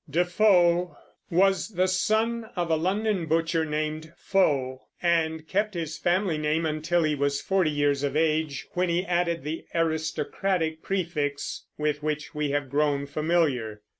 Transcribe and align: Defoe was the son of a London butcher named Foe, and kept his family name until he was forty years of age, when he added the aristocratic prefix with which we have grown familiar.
Defoe 0.09 0.97
was 1.29 1.67
the 1.67 1.87
son 1.87 2.45
of 2.55 2.71
a 2.71 2.75
London 2.75 3.27
butcher 3.27 3.65
named 3.65 4.11
Foe, 4.17 4.87
and 4.99 5.47
kept 5.47 5.75
his 5.75 5.95
family 5.99 6.39
name 6.39 6.65
until 6.65 7.03
he 7.03 7.13
was 7.13 7.39
forty 7.39 7.69
years 7.69 8.01
of 8.01 8.15
age, 8.17 8.65
when 8.71 8.89
he 8.89 9.05
added 9.05 9.43
the 9.43 9.63
aristocratic 9.75 10.81
prefix 10.81 11.65
with 11.77 12.01
which 12.01 12.33
we 12.33 12.49
have 12.49 12.67
grown 12.71 13.05
familiar. 13.05 13.83